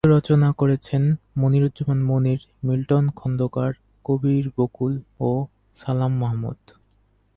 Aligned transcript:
গীত 0.03 0.11
রচনা 0.11 0.49
করেছেন 0.51 1.03
মনিরুজ্জামান 1.37 1.99
মনির, 2.03 2.41
মিল্টন 2.63 3.05
খন্দকার, 3.15 3.71
কবির 4.05 4.45
বকুল 4.57 4.93
ও 5.19 5.31
সালাম 5.75 6.13
মাহমুদ। 6.17 6.59